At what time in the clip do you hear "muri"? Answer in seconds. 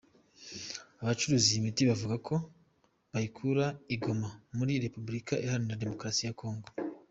4.57-4.73